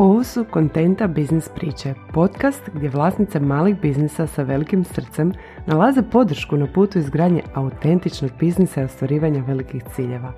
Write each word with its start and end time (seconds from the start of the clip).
Ovo 0.00 0.24
su 0.24 0.44
Kontenta 0.50 1.06
Biznis 1.06 1.48
priče, 1.48 1.94
podcast 2.12 2.70
gdje 2.74 2.88
vlasnice 2.88 3.40
malih 3.40 3.80
biznisa 3.80 4.26
sa 4.26 4.42
velikim 4.42 4.84
srcem 4.84 5.32
nalaze 5.66 6.02
podršku 6.02 6.56
na 6.56 6.66
putu 6.74 6.98
izgradnje 6.98 7.42
autentičnog 7.54 8.30
biznisa 8.40 8.80
i 8.80 8.84
ostvarivanja 8.84 9.42
velikih 9.46 9.82
ciljeva. 9.94 10.32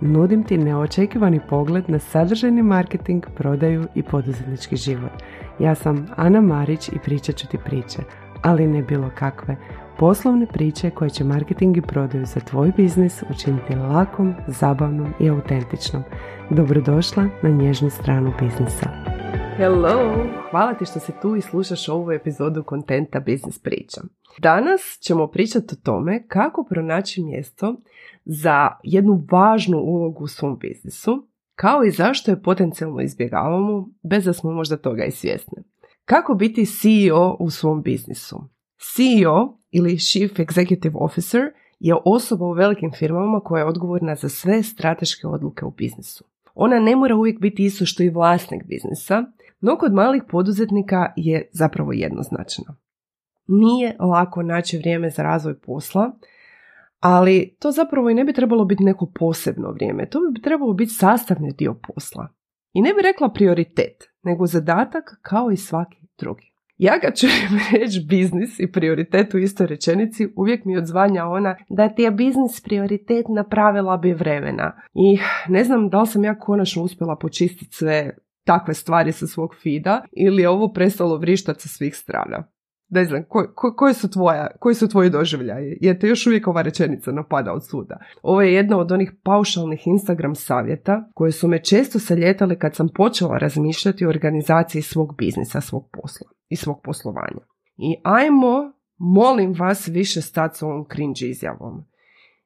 Nudim 0.00 0.44
ti 0.44 0.58
neočekivani 0.58 1.40
pogled 1.48 1.84
na 1.88 1.98
sadržajni 1.98 2.62
marketing, 2.62 3.26
prodaju 3.36 3.86
i 3.94 4.02
poduzetnički 4.02 4.76
život. 4.76 5.12
Ja 5.58 5.74
sam 5.74 6.06
Ana 6.16 6.40
Marić 6.40 6.88
i 6.88 6.98
pričat 7.04 7.36
ću 7.36 7.46
ti 7.46 7.58
priče, 7.64 7.98
ali 8.42 8.66
ne 8.66 8.82
bilo 8.82 9.10
kakve. 9.14 9.56
Poslovne 10.00 10.46
priče 10.46 10.90
koje 10.90 11.10
će 11.10 11.24
marketing 11.24 11.76
i 11.76 11.82
prodaju 11.82 12.26
za 12.26 12.40
tvoj 12.40 12.72
biznis 12.76 13.22
učiniti 13.30 13.74
lakom, 13.74 14.34
zabavnom 14.46 15.12
i 15.20 15.28
autentičnom. 15.30 16.02
Dobrodošla 16.50 17.28
na 17.42 17.50
nježnu 17.50 17.90
stranu 17.90 18.32
biznisa. 18.40 18.90
Hello! 19.56 20.26
Hvala 20.50 20.74
ti 20.74 20.84
što 20.84 21.00
si 21.00 21.12
tu 21.22 21.36
i 21.36 21.40
slušaš 21.40 21.88
ovu 21.88 22.12
epizodu 22.12 22.62
kontenta 22.62 23.20
Biznis 23.20 23.58
priča. 23.58 24.00
Danas 24.38 24.80
ćemo 25.00 25.26
pričati 25.26 25.74
o 25.74 25.82
tome 25.84 26.28
kako 26.28 26.64
pronaći 26.64 27.22
mjesto 27.22 27.76
za 28.24 28.68
jednu 28.82 29.26
važnu 29.30 29.78
ulogu 29.78 30.24
u 30.24 30.28
svom 30.28 30.58
biznisu, 30.58 31.28
kao 31.54 31.84
i 31.84 31.90
zašto 31.90 32.30
je 32.30 32.42
potencijalno 32.42 33.00
izbjegavamo 33.00 33.88
bez 34.02 34.24
da 34.24 34.32
smo 34.32 34.52
možda 34.52 34.76
toga 34.76 35.04
i 35.04 35.10
svjesni. 35.10 35.62
Kako 36.04 36.34
biti 36.34 36.66
CEO 36.66 37.36
u 37.40 37.50
svom 37.50 37.82
biznisu? 37.82 38.48
CEO 38.94 39.59
ili 39.70 39.98
Chief 39.98 40.32
Executive 40.32 40.94
Officer 40.94 41.40
je 41.80 41.94
osoba 42.04 42.44
u 42.44 42.52
velikim 42.52 42.92
firmama 42.92 43.40
koja 43.40 43.60
je 43.60 43.66
odgovorna 43.66 44.14
za 44.14 44.28
sve 44.28 44.62
strateške 44.62 45.26
odluke 45.26 45.64
u 45.64 45.70
biznisu. 45.70 46.24
Ona 46.54 46.80
ne 46.80 46.96
mora 46.96 47.16
uvijek 47.16 47.40
biti 47.40 47.64
isto 47.64 47.86
što 47.86 48.02
i 48.02 48.08
vlasnik 48.08 48.64
biznisa, 48.64 49.24
no 49.60 49.76
kod 49.76 49.94
malih 49.94 50.22
poduzetnika 50.28 51.12
je 51.16 51.48
zapravo 51.52 51.92
jednoznačna. 51.92 52.76
Nije 53.46 53.96
lako 54.00 54.42
naći 54.42 54.78
vrijeme 54.78 55.10
za 55.10 55.22
razvoj 55.22 55.58
posla, 55.58 56.12
ali 57.00 57.56
to 57.58 57.70
zapravo 57.70 58.10
i 58.10 58.14
ne 58.14 58.24
bi 58.24 58.32
trebalo 58.32 58.64
biti 58.64 58.84
neko 58.84 59.12
posebno 59.14 59.70
vrijeme. 59.70 60.08
To 60.08 60.18
bi 60.34 60.42
trebalo 60.42 60.72
biti 60.72 60.92
sastavni 60.92 61.52
dio 61.52 61.74
posla. 61.74 62.28
I 62.72 62.82
ne 62.82 62.94
bi 62.94 63.02
rekla 63.02 63.28
prioritet, 63.28 64.04
nego 64.22 64.46
zadatak 64.46 65.18
kao 65.22 65.50
i 65.50 65.56
svaki 65.56 65.98
drugi. 66.18 66.49
Ja 66.80 67.00
kad 67.00 67.18
čujem 67.18 67.60
reći 67.80 68.04
biznis 68.08 68.60
i 68.60 68.72
prioritet 68.72 69.34
u 69.34 69.38
istoj 69.38 69.66
rečenici, 69.66 70.28
uvijek 70.36 70.64
mi 70.64 70.76
odzvanja 70.76 71.26
ona 71.26 71.56
da 71.68 71.88
ti 71.88 72.02
je 72.02 72.10
biznis 72.10 72.60
prioritet 72.60 73.26
napravila 73.28 73.96
bi 73.96 74.12
vremena. 74.12 74.72
I 74.94 75.18
ne 75.48 75.64
znam 75.64 75.88
da 75.88 76.00
li 76.00 76.06
sam 76.06 76.24
ja 76.24 76.38
konačno 76.38 76.82
uspjela 76.82 77.16
počistiti 77.16 77.74
sve 77.74 78.10
takve 78.44 78.74
stvari 78.74 79.12
sa 79.12 79.26
svog 79.26 79.54
fida 79.62 80.04
ili 80.12 80.42
je 80.42 80.48
ovo 80.48 80.72
prestalo 80.72 81.16
vrištati 81.16 81.60
sa 81.60 81.68
svih 81.68 81.96
strana. 81.96 82.44
Ne 82.90 83.04
znam, 83.04 83.24
ko, 83.28 83.74
koji, 83.76 83.94
su 83.94 84.10
tvoja, 84.10 84.46
koji 84.60 84.74
su 84.74 84.88
tvoji 84.88 85.10
doživljaji? 85.10 85.78
Jer 85.80 85.98
te 85.98 86.08
još 86.08 86.26
uvijek 86.26 86.48
ova 86.48 86.62
rečenica 86.62 87.12
napada 87.12 87.52
od 87.52 87.66
suda. 87.66 87.98
Ovo 88.22 88.42
je 88.42 88.54
jedna 88.54 88.78
od 88.78 88.92
onih 88.92 89.12
paušalnih 89.22 89.86
Instagram 89.86 90.34
savjeta 90.34 91.10
koje 91.14 91.32
su 91.32 91.48
me 91.48 91.64
često 91.64 91.98
saljetale 91.98 92.58
kad 92.58 92.74
sam 92.74 92.88
počela 92.94 93.38
razmišljati 93.38 94.06
o 94.06 94.08
organizaciji 94.08 94.82
svog 94.82 95.16
biznisa, 95.18 95.60
svog 95.60 95.88
posla 95.92 96.30
i 96.48 96.56
svog 96.56 96.80
poslovanja. 96.84 97.44
I 97.76 97.96
ajmo, 98.02 98.72
molim 98.98 99.54
vas, 99.58 99.88
više 99.88 100.20
stati 100.20 100.58
s 100.58 100.62
ovom 100.62 100.86
cringe 100.92 101.26
izjavom. 101.26 101.84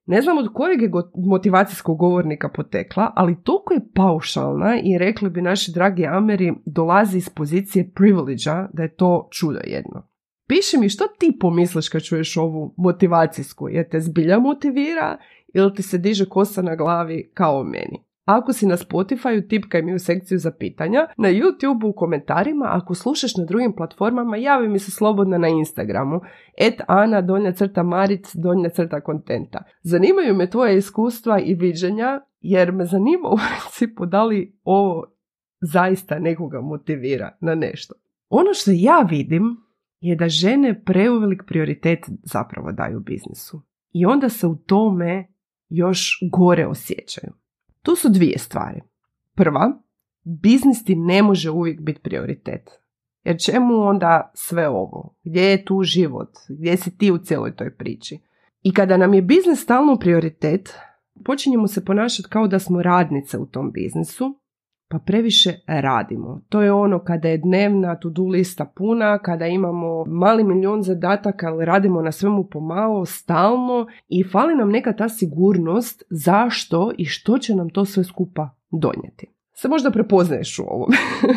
Ne 0.06 0.22
znam 0.22 0.38
od 0.38 0.52
kojeg 0.54 0.82
je 0.82 0.90
motivacijskog 1.26 1.98
govornika 1.98 2.48
potekla, 2.48 3.12
ali 3.16 3.42
toliko 3.42 3.74
je 3.74 3.88
paušalna 3.94 4.80
i 4.82 4.98
rekli 4.98 5.30
bi 5.30 5.42
naši 5.42 5.72
dragi 5.72 6.06
Ameri 6.06 6.54
dolazi 6.66 7.18
iz 7.18 7.28
pozicije 7.28 7.90
privilege 7.94 8.50
da 8.72 8.82
je 8.82 8.94
to 8.94 9.28
čudo 9.32 9.60
jedno. 9.64 10.13
Piši 10.46 10.78
mi 10.78 10.88
što 10.88 11.04
ti 11.18 11.36
pomisliš 11.40 11.88
kad 11.88 12.02
čuješ 12.02 12.36
ovu 12.36 12.74
motivacijsku, 12.76 13.68
jer 13.68 13.88
te 13.88 14.00
zbilja 14.00 14.38
motivira 14.38 15.18
ili 15.54 15.74
ti 15.74 15.82
se 15.82 15.98
diže 15.98 16.28
kosa 16.28 16.62
na 16.62 16.76
glavi 16.76 17.30
kao 17.34 17.64
meni. 17.64 18.04
Ako 18.24 18.52
si 18.52 18.66
na 18.66 18.76
Spotify, 18.76 19.48
tipkaj 19.48 19.82
mi 19.82 19.94
u 19.94 19.98
sekciju 19.98 20.38
za 20.38 20.50
pitanja, 20.50 21.06
na 21.16 21.28
YouTube 21.28 21.88
u 21.88 21.92
komentarima, 21.92 22.66
ako 22.70 22.94
slušaš 22.94 23.36
na 23.36 23.44
drugim 23.44 23.72
platformama, 23.76 24.36
javi 24.36 24.68
mi 24.68 24.78
se 24.78 24.90
slobodno 24.90 25.38
na 25.38 25.48
Instagramu, 25.48 26.20
et 26.58 26.80
Ana, 26.88 27.20
donja 27.20 27.52
crta 27.52 27.82
Maric, 27.82 28.34
donja 28.34 28.68
crta 28.68 29.00
kontenta. 29.00 29.62
Zanimaju 29.82 30.34
me 30.34 30.50
tvoje 30.50 30.76
iskustva 30.76 31.40
i 31.40 31.54
viđenja, 31.54 32.20
jer 32.40 32.72
me 32.72 32.84
zanima 32.84 33.28
u 33.28 33.36
principu 33.36 34.06
da 34.06 34.24
li 34.24 34.58
ovo 34.64 35.04
zaista 35.60 36.18
nekoga 36.18 36.60
motivira 36.60 37.36
na 37.40 37.54
nešto. 37.54 37.94
Ono 38.28 38.54
što 38.54 38.70
ja 38.74 39.06
vidim 39.10 39.56
je 40.08 40.16
da 40.16 40.28
žene 40.28 40.82
preuvelik 40.84 41.42
prioritet 41.46 41.98
zapravo 42.22 42.72
daju 42.72 43.00
biznisu. 43.00 43.62
I 43.92 44.06
onda 44.06 44.28
se 44.28 44.46
u 44.46 44.56
tome 44.56 45.26
još 45.68 46.18
gore 46.32 46.66
osjećaju. 46.66 47.32
Tu 47.82 47.96
su 47.96 48.08
dvije 48.08 48.38
stvari. 48.38 48.80
Prva, 49.34 49.80
biznis 50.24 50.84
ti 50.84 50.94
ne 50.96 51.22
može 51.22 51.50
uvijek 51.50 51.80
biti 51.80 52.00
prioritet. 52.00 52.70
Jer 53.24 53.36
čemu 53.40 53.74
onda 53.74 54.30
sve 54.34 54.68
ovo? 54.68 55.16
Gdje 55.22 55.42
je 55.42 55.64
tu 55.64 55.82
život? 55.82 56.30
Gdje 56.48 56.76
si 56.76 56.98
ti 56.98 57.10
u 57.10 57.18
cijeloj 57.18 57.56
toj 57.56 57.76
priči? 57.76 58.18
I 58.62 58.74
kada 58.74 58.96
nam 58.96 59.14
je 59.14 59.22
biznis 59.22 59.62
stalno 59.62 59.96
prioritet, 59.96 60.74
počinjemo 61.24 61.66
se 61.66 61.84
ponašati 61.84 62.28
kao 62.28 62.48
da 62.48 62.58
smo 62.58 62.82
radnice 62.82 63.38
u 63.38 63.46
tom 63.46 63.72
biznisu, 63.72 64.40
pa 64.88 64.98
previše 64.98 65.52
radimo. 65.66 66.40
To 66.48 66.62
je 66.62 66.72
ono 66.72 66.98
kada 66.98 67.28
je 67.28 67.38
dnevna 67.38 67.96
to-do 67.96 68.22
lista 68.22 68.72
puna, 68.76 69.18
kada 69.18 69.46
imamo 69.46 70.04
mali 70.04 70.44
milion 70.44 70.82
zadataka, 70.82 71.48
ali 71.48 71.64
radimo 71.64 72.02
na 72.02 72.12
svemu 72.12 72.44
pomalo, 72.44 73.04
stalno 73.04 73.86
i 74.08 74.24
fali 74.24 74.54
nam 74.54 74.70
neka 74.70 74.92
ta 74.92 75.08
sigurnost 75.08 76.02
zašto 76.10 76.92
i 76.98 77.04
što 77.04 77.38
će 77.38 77.54
nam 77.54 77.70
to 77.70 77.84
sve 77.84 78.04
skupa 78.04 78.50
donijeti. 78.70 79.34
Se 79.54 79.68
možda 79.68 79.90
prepoznaješ 79.90 80.58
u 80.58 80.62
ovom. 80.62 80.90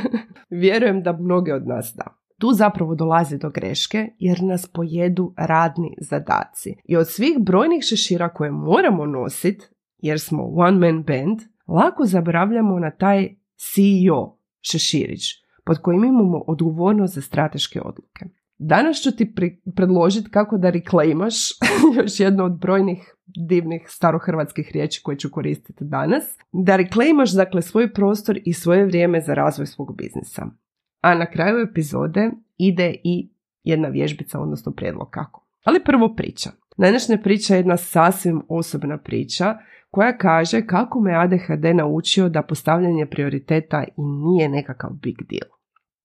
Vjerujem 0.49 1.03
da 1.03 1.17
mnoge 1.17 1.53
od 1.53 1.67
nas 1.67 1.93
da. 1.97 2.17
Tu 2.39 2.51
zapravo 2.53 2.95
dolazi 2.95 3.37
do 3.37 3.49
greške 3.49 4.07
jer 4.19 4.43
nas 4.43 4.67
pojedu 4.67 5.33
radni 5.37 5.95
zadaci. 6.01 6.75
I 6.85 6.97
od 6.97 7.09
svih 7.09 7.37
brojnih 7.39 7.83
šešira 7.83 8.29
koje 8.29 8.51
moramo 8.51 9.05
nositi, 9.05 9.65
jer 9.97 10.19
smo 10.19 10.43
one 10.43 10.77
man 10.77 11.03
band, 11.03 11.39
lako 11.67 12.05
zaboravljamo 12.05 12.79
na 12.79 12.91
taj 12.91 13.35
CEO 13.55 14.37
Šeširić, 14.61 15.23
pod 15.65 15.77
kojim 15.81 16.03
imamo 16.03 16.43
odgovornost 16.47 17.13
za 17.13 17.21
strateške 17.21 17.81
odluke. 17.81 18.25
Danas 18.57 18.97
ću 18.97 19.15
ti 19.15 19.35
predložiti 19.75 20.29
kako 20.29 20.57
da 20.57 20.69
reklaimaš 20.69 21.35
još 21.97 22.19
jedno 22.19 22.45
od 22.45 22.59
brojnih 22.59 23.15
divnih 23.25 23.85
starohrvatskih 23.87 24.71
riječi 24.73 25.03
koje 25.03 25.17
ću 25.17 25.29
koristiti 25.31 25.83
danas. 25.83 26.37
Da 26.51 26.75
reklaimaš 26.75 27.31
dakle 27.31 27.61
svoj 27.61 27.93
prostor 27.93 28.39
i 28.45 28.53
svoje 28.53 28.85
vrijeme 28.85 29.21
za 29.21 29.33
razvoj 29.33 29.67
svog 29.67 29.97
biznisa. 29.97 30.45
A 31.01 31.15
na 31.15 31.25
kraju 31.31 31.67
epizode 31.69 32.31
ide 32.57 32.95
i 33.03 33.29
jedna 33.63 33.87
vježbica, 33.87 34.39
odnosno 34.39 34.71
prijedlog 34.71 35.09
kako. 35.09 35.47
Ali 35.63 35.83
prvo 35.83 36.15
priča. 36.15 36.49
Današnja 36.77 37.17
priča 37.17 37.53
je 37.53 37.59
jedna 37.59 37.77
sasvim 37.77 38.41
osobna 38.49 38.97
priča 38.97 39.57
koja 39.97 40.17
kaže 40.17 40.65
kako 40.65 40.99
me 40.99 41.15
ADHD 41.15 41.75
naučio 41.75 42.29
da 42.29 42.41
postavljanje 42.41 43.05
prioriteta 43.05 43.83
i 43.83 44.01
nije 44.01 44.49
nekakav 44.49 44.89
big 44.91 45.15
deal. 45.29 45.51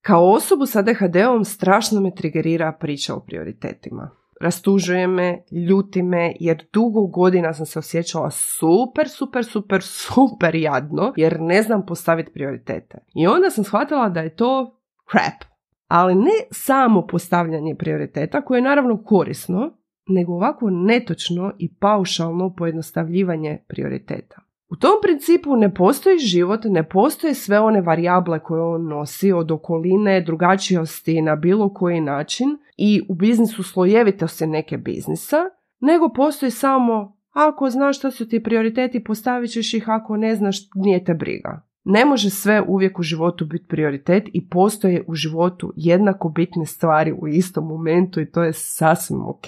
Kao 0.00 0.30
osobu 0.30 0.66
s 0.66 0.76
ADHD-om 0.76 1.44
strašno 1.44 2.00
me 2.00 2.14
trigerira 2.14 2.72
priča 2.81 3.14
o 3.14 3.20
prioritetima. 3.20 4.10
Rastužuje 4.41 5.06
me, 5.06 5.42
ljuti 5.69 6.02
me 6.02 6.32
jer 6.41 6.64
dugo 6.72 7.06
godina 7.06 7.52
sam 7.52 7.66
se 7.66 7.78
osjećala 7.78 8.31
super, 8.31 9.08
super, 9.08 9.44
super, 9.44 9.82
super 9.82 10.54
jadno 10.54 11.12
jer 11.16 11.41
ne 11.41 11.62
znam 11.62 11.86
postaviti 11.86 12.32
prioritete. 12.32 12.99
I 13.14 13.26
onda 13.26 13.50
sam 13.50 13.64
shvatila 13.64 14.08
da 14.08 14.20
je 14.20 14.34
to 14.34 14.81
crap. 15.11 15.52
Ali 15.88 16.14
ne 16.14 16.38
samo 16.50 17.06
postavljanje 17.06 17.75
prioriteta 17.75 18.44
koje 18.44 18.58
je 18.58 18.62
naravno 18.62 19.02
korisno, 19.05 19.81
nego 20.08 20.32
ovako 20.32 20.70
netočno 20.70 21.52
i 21.58 21.75
paušalno 21.75 22.54
pojednostavljivanje 22.54 23.58
prioriteta. 23.69 24.40
U 24.69 24.76
tom 24.76 24.93
principu 25.02 25.56
ne 25.56 25.75
postoji 25.75 26.19
život, 26.19 26.60
ne 26.64 26.88
postoje 26.88 27.34
sve 27.34 27.60
one 27.60 27.81
varijable 27.81 28.38
koje 28.38 28.62
on 28.62 28.88
nosi 28.88 29.32
od 29.32 29.50
okoline, 29.50 30.20
drugačijosti 30.20 31.22
na 31.22 31.37
bilo 31.37 31.75
koji 31.75 32.00
način 32.00 32.49
i 32.76 33.02
u 33.08 33.14
biznisu 33.14 33.62
slojevitosti 33.62 34.46
neke 34.46 34.76
biznisa, 34.76 35.37
nego 35.81 36.08
postoji 36.08 36.50
samo 36.50 37.16
ako 37.32 37.70
znaš 37.70 37.98
što 37.98 38.10
su 38.10 38.28
ti 38.28 38.43
prioriteti, 38.43 39.05
postavit 39.05 39.50
ćeš 39.50 39.75
ih, 39.75 39.88
ako 39.88 40.16
ne 40.16 40.37
znaš, 40.37 40.56
nije 40.75 41.05
te 41.05 41.14
briga. 41.14 41.62
Ne 41.84 42.05
može 42.05 42.31
sve 42.31 42.62
uvijek 42.69 42.98
u 42.98 43.02
životu 43.02 43.46
biti 43.46 43.66
prioritet 43.69 44.25
i 44.32 44.48
postoje 44.48 45.05
u 45.06 45.14
životu 45.14 45.72
jednako 45.76 46.28
bitne 46.28 46.66
stvari 46.66 47.12
u 47.12 47.28
istom 47.28 47.66
momentu 47.66 48.20
i 48.20 48.31
to 48.31 48.43
je 48.43 48.52
sasvim 48.52 49.28
ok. 49.28 49.46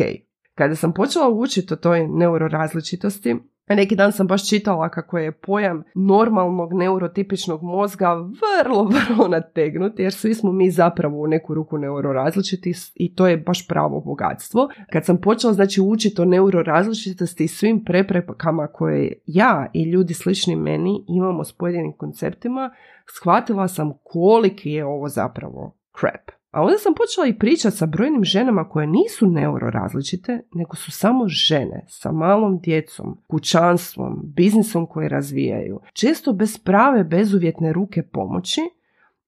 Kada 0.55 0.77
sam 0.77 0.93
počela 0.93 1.29
učiti 1.29 1.75
o 1.75 1.77
toj 1.77 2.09
neurorazličitosti, 2.09 3.37
Neki 3.69 3.97
dan 3.97 4.13
sam 4.13 4.27
baš 4.27 4.49
čitala 4.49 4.89
kako 4.89 5.19
je 5.19 5.33
pojam 5.33 5.83
normalnog 5.95 6.75
neurotipičnog 6.75 7.63
mozga 7.63 8.15
vrlo, 8.15 8.85
vrlo 8.97 9.29
nategnut, 9.29 9.99
jer 9.99 10.13
svi 10.13 10.35
smo 10.35 10.53
mi 10.53 10.71
zapravo 10.71 11.21
u 11.21 11.27
neku 11.27 11.55
ruku 11.55 11.79
neurorazličiti 11.79 12.73
i 12.95 13.15
to 13.15 13.27
je 13.27 13.37
baš 13.37 13.69
pravo 13.69 14.01
bogatstvo. 14.01 14.69
Kad 14.93 15.05
sam 15.05 15.21
počela 15.21 15.53
znači 15.53 15.81
učiti 15.81 16.21
o 16.21 16.25
neurorazličitosti 16.25 17.45
i 17.45 17.49
svim 17.49 17.85
preprekama 17.85 18.67
koje 18.67 19.13
ja 19.27 19.71
i 19.73 19.91
ljudi 19.91 20.15
slični 20.15 20.57
meni 20.57 21.05
imamo 21.09 21.45
s 21.45 21.53
pojedinim 21.53 21.93
konceptima, 21.93 22.71
shvatila 23.19 23.69
sam 23.69 23.93
koliki 24.03 24.71
je 24.71 24.85
ovo 24.85 25.09
zapravo 25.09 25.77
crap. 26.01 26.44
A 26.55 26.63
onda 26.63 26.79
sam 26.79 26.95
počela 26.95 27.27
i 27.27 27.39
pričati 27.39 27.77
sa 27.77 27.87
brojnim 27.87 28.25
ženama 28.25 28.69
koje 28.69 28.87
nisu 28.87 29.27
neurorazličite, 29.27 30.41
nego 30.55 30.77
su 30.77 30.91
samo 30.91 31.29
žene 31.29 31.85
sa 31.89 32.13
malom 32.13 32.59
djecom, 32.59 33.19
kućanstvom, 33.27 34.21
biznisom 34.37 34.87
koje 34.87 35.09
razvijaju. 35.09 35.81
Često 35.93 36.33
bez 36.33 36.59
prave, 36.59 37.05
bezuvjetne 37.05 37.73
ruke 37.73 38.03
pomoći 38.03 38.61